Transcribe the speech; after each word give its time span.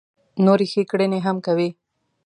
نورې 0.45 0.65
ښې 0.71 0.83
کړنې 0.91 1.19
هم 1.25 1.37
کوي. 1.45 1.69